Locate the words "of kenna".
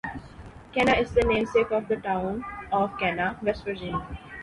2.71-3.37